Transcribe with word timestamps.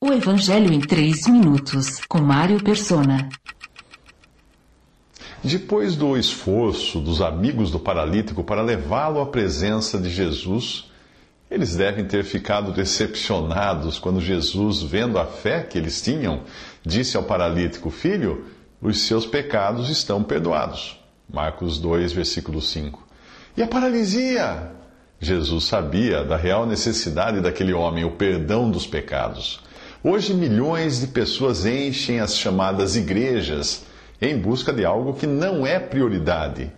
O 0.00 0.12
Evangelho 0.12 0.72
em 0.72 0.78
3 0.78 1.26
minutos, 1.26 2.00
com 2.08 2.18
Mário 2.20 2.62
Persona. 2.62 3.28
Depois 5.42 5.96
do 5.96 6.16
esforço 6.16 7.00
dos 7.00 7.20
amigos 7.20 7.72
do 7.72 7.80
paralítico 7.80 8.44
para 8.44 8.62
levá-lo 8.62 9.20
à 9.20 9.26
presença 9.26 9.98
de 9.98 10.08
Jesus, 10.08 10.88
eles 11.50 11.74
devem 11.74 12.04
ter 12.04 12.22
ficado 12.22 12.70
decepcionados 12.70 13.98
quando 13.98 14.20
Jesus, 14.20 14.82
vendo 14.82 15.18
a 15.18 15.26
fé 15.26 15.64
que 15.64 15.76
eles 15.76 16.00
tinham, 16.00 16.44
disse 16.86 17.16
ao 17.16 17.24
paralítico: 17.24 17.90
Filho, 17.90 18.44
os 18.80 19.00
seus 19.00 19.26
pecados 19.26 19.90
estão 19.90 20.22
perdoados. 20.22 20.96
Marcos 21.28 21.76
2, 21.76 22.12
versículo 22.12 22.62
5. 22.62 23.04
E 23.56 23.62
a 23.64 23.66
paralisia? 23.66 24.70
Jesus 25.18 25.64
sabia 25.64 26.22
da 26.22 26.36
real 26.36 26.66
necessidade 26.66 27.40
daquele 27.40 27.72
homem, 27.72 28.04
o 28.04 28.12
perdão 28.12 28.70
dos 28.70 28.86
pecados. 28.86 29.66
Hoje, 30.02 30.32
milhões 30.32 31.00
de 31.00 31.08
pessoas 31.08 31.66
enchem 31.66 32.20
as 32.20 32.36
chamadas 32.36 32.94
igrejas 32.94 33.82
em 34.22 34.38
busca 34.38 34.72
de 34.72 34.84
algo 34.84 35.14
que 35.14 35.26
não 35.26 35.66
é 35.66 35.80
prioridade. 35.80 36.70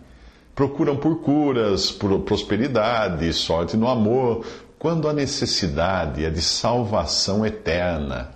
Procuram 0.55 0.97
por 0.97 1.21
curas, 1.21 1.91
por 1.91 2.19
prosperidade, 2.21 3.31
sorte 3.31 3.77
no 3.77 3.87
amor, 3.87 4.43
quando 4.79 5.07
a 5.07 5.13
necessidade 5.13 6.25
é 6.25 6.31
de 6.31 6.41
salvação 6.41 7.45
eterna. 7.45 8.31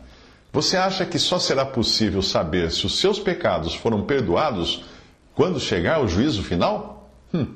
Você 0.53 0.77
acha 0.77 1.03
que 1.03 1.17
só 1.17 1.39
será 1.39 1.66
possível 1.66 2.22
saber 2.22 2.72
se 2.72 2.86
os 2.86 2.99
seus 2.99 3.20
pecados 3.20 3.73
foram 3.73 4.03
perdoados 4.03 4.86
quando 5.33 5.59
chegar 5.59 5.99
o 5.99 6.08
juízo 6.08 6.44
final? 6.44 7.09
Hum. 7.33 7.47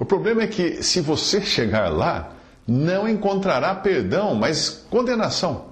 O 0.00 0.04
problema 0.04 0.42
é 0.42 0.48
que, 0.48 0.82
se 0.82 1.00
você 1.00 1.40
chegar 1.40 1.88
lá, 1.90 2.32
não 2.66 3.08
encontrará 3.08 3.72
perdão, 3.72 4.34
mas 4.34 4.84
condenação. 4.90 5.71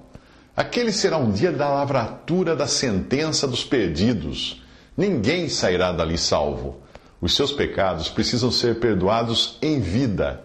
Aquele 0.60 0.92
será 0.92 1.16
um 1.16 1.32
dia 1.32 1.50
da 1.50 1.70
lavratura 1.70 2.55
da 2.55 2.66
sentença 2.66 3.48
dos 3.48 3.64
perdidos. 3.64 4.62
Ninguém 4.94 5.48
sairá 5.48 5.91
dali 5.91 6.19
salvo. 6.19 6.83
Os 7.19 7.34
seus 7.34 7.50
pecados 7.50 8.11
precisam 8.11 8.50
ser 8.50 8.78
perdoados 8.78 9.56
em 9.62 9.81
vida, 9.81 10.44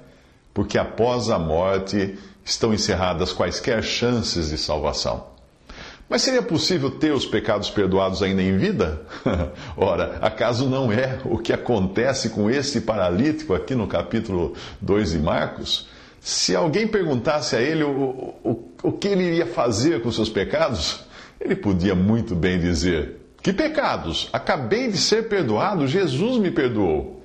porque 0.54 0.78
após 0.78 1.30
a 1.30 1.38
morte 1.38 2.18
estão 2.46 2.74
encerradas 2.74 3.34
quaisquer 3.34 3.84
chances 3.84 4.52
de 4.52 4.58
salvação. 4.58 5.26
Mas 6.08 6.22
seria 6.22 6.42
possível 6.42 6.92
ter 6.92 7.12
os 7.12 7.26
pecados 7.26 7.70
perdoados 7.70 8.24
ainda 8.24 8.42
em 8.42 8.58
vida? 8.58 9.02
Ora, 9.76 10.18
acaso 10.22 10.70
não 10.70 10.94
é 10.94 11.20
o 11.26 11.38
que 11.38 11.52
acontece 11.52 12.30
com 12.30 12.50
esse 12.50 12.80
paralítico 12.80 13.54
aqui 13.54 13.76
no 13.76 13.86
capítulo 13.86 14.54
2 14.80 15.12
de 15.12 15.20
Marcos? 15.20 15.94
Se 16.26 16.56
alguém 16.56 16.88
perguntasse 16.88 17.56
a 17.56 17.62
ele 17.62 17.84
o, 17.84 18.34
o, 18.44 18.64
o 18.82 18.92
que 18.92 19.10
ele 19.10 19.26
iria 19.26 19.46
fazer 19.46 20.02
com 20.02 20.12
seus 20.12 20.28
pecados, 20.28 21.02
ele 21.40 21.56
podia 21.56 21.94
muito 21.94 22.34
bem 22.34 22.60
dizer: 22.60 23.18
Que 23.44 23.54
pecados? 23.54 24.28
Acabei 24.34 24.88
de 24.88 24.98
ser 24.98 25.30
perdoado, 25.30 25.88
Jesus 25.88 26.40
me 26.40 26.50
perdoou. 26.50 27.24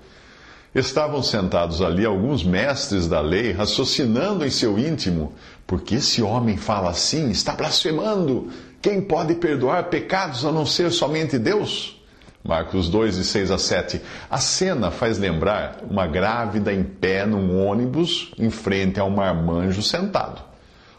Estavam 0.74 1.22
sentados 1.22 1.80
ali 1.80 2.04
alguns 2.04 2.44
mestres 2.44 3.08
da 3.08 3.22
lei, 3.22 3.52
raciocinando 3.52 4.44
em 4.44 4.50
seu 4.50 4.78
íntimo: 4.78 5.32
Porque 5.66 5.94
esse 5.94 6.20
homem 6.20 6.58
fala 6.58 6.90
assim, 6.90 7.30
está 7.30 7.54
blasfemando. 7.54 8.50
Quem 8.82 9.00
pode 9.00 9.34
perdoar 9.36 9.84
pecados 9.84 10.44
a 10.44 10.52
não 10.52 10.66
ser 10.66 10.90
somente 10.90 11.38
Deus? 11.38 11.99
Marcos 12.42 12.88
2, 12.88 13.16
de 13.16 13.24
6 13.24 13.50
a 13.50 13.58
7. 13.58 14.00
A 14.30 14.38
cena 14.38 14.91
faz 14.91 15.19
lembrar 15.19 15.80
uma 15.88 16.06
grávida 16.06 16.72
em 16.72 16.83
pé 16.83 17.27
num 17.27 17.62
ônibus 17.66 18.33
em 18.38 18.48
frente 18.50 18.98
a 18.98 19.05
um 19.05 19.10
marmanjo 19.10 19.83
sentado. 19.83 20.42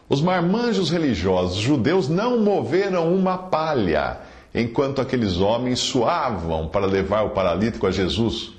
Os 0.08 0.22
marmanjos 0.22 0.90
religiosos 0.90 1.56
judeus 1.56 2.08
não 2.08 2.38
moveram 2.38 3.12
uma 3.12 3.36
palha 3.36 4.18
enquanto 4.54 5.00
aqueles 5.00 5.38
homens 5.38 5.80
suavam 5.80 6.68
para 6.68 6.86
levar 6.86 7.22
o 7.22 7.30
paralítico 7.30 7.86
a 7.86 7.90
Jesus. 7.90 8.52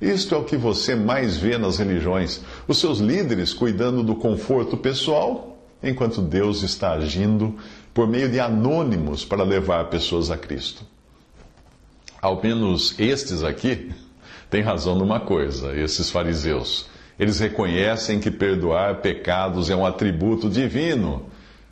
Isto 0.00 0.34
é 0.34 0.38
o 0.38 0.44
que 0.44 0.56
você 0.56 0.94
mais 0.94 1.36
vê 1.36 1.58
nas 1.58 1.76
religiões: 1.76 2.40
os 2.66 2.78
seus 2.78 2.98
líderes 2.98 3.52
cuidando 3.52 4.02
do 4.02 4.14
conforto 4.14 4.76
pessoal, 4.76 5.58
enquanto 5.82 6.22
Deus 6.22 6.62
está 6.62 6.92
agindo 6.92 7.56
por 7.92 8.08
meio 8.08 8.30
de 8.30 8.40
anônimos 8.40 9.22
para 9.22 9.42
levar 9.42 9.90
pessoas 9.90 10.30
a 10.30 10.36
Cristo 10.38 10.91
ao 12.22 12.40
menos 12.40 12.94
estes 13.00 13.42
aqui, 13.42 13.90
têm 14.48 14.62
razão 14.62 14.94
numa 14.94 15.18
coisa, 15.18 15.76
esses 15.76 16.08
fariseus. 16.08 16.86
Eles 17.18 17.40
reconhecem 17.40 18.20
que 18.20 18.30
perdoar 18.30 19.00
pecados 19.00 19.68
é 19.68 19.74
um 19.74 19.84
atributo 19.84 20.48
divino, 20.48 21.26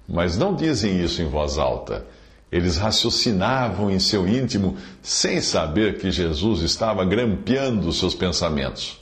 mas 0.08 0.36
não 0.36 0.52
dizem 0.56 1.00
isso 1.00 1.22
em 1.22 1.28
voz 1.28 1.56
alta. 1.56 2.04
Eles 2.50 2.76
raciocinavam 2.76 3.92
em 3.92 4.00
seu 4.00 4.26
íntimo 4.26 4.76
sem 5.00 5.40
saber 5.40 5.98
que 5.98 6.10
Jesus 6.10 6.62
estava 6.62 7.04
grampeando 7.04 7.92
seus 7.92 8.12
pensamentos. 8.12 8.98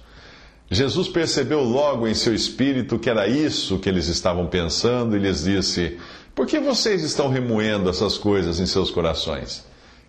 Jesus 0.70 1.08
percebeu 1.08 1.62
logo 1.62 2.06
em 2.06 2.14
seu 2.14 2.34
espírito 2.34 2.98
que 2.98 3.08
era 3.08 3.26
isso 3.26 3.78
que 3.78 3.88
eles 3.88 4.06
estavam 4.08 4.46
pensando 4.46 5.16
e 5.16 5.18
lhes 5.18 5.44
disse: 5.44 5.98
Por 6.34 6.46
que 6.46 6.60
vocês 6.60 7.02
estão 7.02 7.30
remoendo 7.30 7.88
essas 7.88 8.18
coisas 8.18 8.60
em 8.60 8.66
seus 8.66 8.90
corações? 8.90 9.66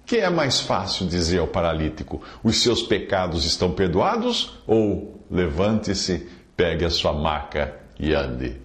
Que 0.10 0.18
é 0.18 0.28
mais 0.28 0.60
fácil 0.60 1.06
dizer 1.06 1.38
ao 1.38 1.46
paralítico: 1.46 2.20
os 2.44 2.64
seus 2.64 2.82
pecados 2.82 3.46
estão 3.46 3.72
perdoados? 3.72 4.58
Ou 4.66 5.24
levante-se, 5.30 6.28
pegue 6.58 6.84
a 6.84 6.90
sua 6.90 7.14
maca 7.14 7.76
e 8.00 8.16
ande? 8.16 8.56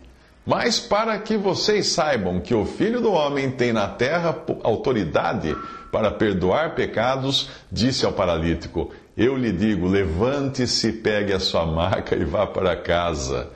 Mas 0.47 0.81
para 0.81 1.19
que 1.19 1.37
vocês 1.37 1.89
saibam 1.89 2.41
que 2.41 2.55
o 2.55 2.65
Filho 2.65 2.99
do 2.99 3.13
Homem 3.13 3.51
tem 3.51 3.75
na 3.75 3.87
terra 3.87 4.35
autoridade 4.63 5.55
para 5.93 6.11
perdoar 6.11 6.75
pecados, 6.75 7.51
disse 7.71 8.07
ao 8.07 8.13
paralítico: 8.13 8.91
Eu 9.15 9.37
lhe 9.37 9.53
digo, 9.53 9.87
levante-se, 9.87 10.93
pegue 10.93 11.35
a 11.35 11.39
sua 11.39 11.67
maca 11.67 12.17
e 12.17 12.25
vá 12.25 12.47
para 12.47 12.75
casa. 12.75 13.51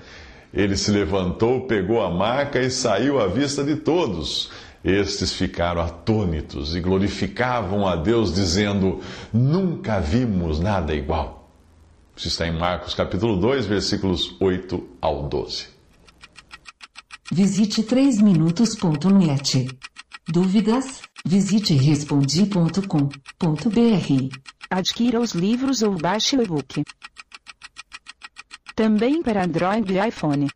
Ele 0.53 0.77
se 0.77 0.91
levantou, 0.91 1.66
pegou 1.66 2.03
a 2.03 2.10
maca 2.10 2.60
e 2.60 2.71
saiu 2.71 3.19
à 3.19 3.27
vista 3.28 3.65
de 3.65 3.77
todos. 3.77 4.50
Estes 4.88 5.34
ficaram 5.34 5.82
atônitos 5.82 6.75
e 6.75 6.81
glorificavam 6.81 7.87
a 7.87 7.94
Deus, 7.94 8.34
dizendo: 8.34 9.03
Nunca 9.31 10.00
vimos 10.00 10.59
nada 10.59 10.94
igual. 10.94 11.53
Isso 12.16 12.28
está 12.28 12.49
em 12.49 12.59
Marcos 12.59 12.94
capítulo 12.94 13.37
2, 13.37 13.66
versículos 13.66 14.34
8 14.41 14.82
ao 14.98 15.28
12. 15.28 15.66
Visite 17.31 17.82
3minutos.net. 17.82 19.69
Dúvidas? 20.27 21.03
Visite 21.22 21.75
respondi.com.br. 21.75 24.38
Adquira 24.71 25.21
os 25.21 25.32
livros 25.32 25.82
ou 25.82 25.98
baixe 25.98 26.34
o 26.34 26.43
e-book. 26.43 26.82
Também 28.75 29.22
para 29.22 29.44
Android 29.44 29.93
e 29.93 30.09
iPhone. 30.09 30.48